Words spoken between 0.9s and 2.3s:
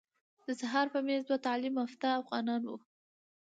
په میز دوه تعلیم یافته